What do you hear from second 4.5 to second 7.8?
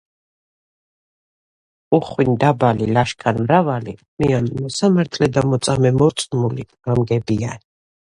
მოსამართლე და მოწამე მორწმული გამგებიანი